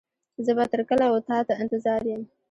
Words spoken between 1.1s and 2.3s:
و تا ته انتظار يم.